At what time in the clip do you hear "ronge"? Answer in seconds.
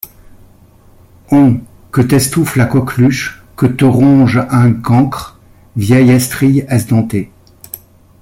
3.85-4.37